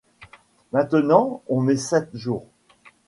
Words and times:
Maintenant, 0.71 1.43
on 1.47 1.61
met 1.61 1.77
sept 1.77 2.09
jours. 2.15 2.47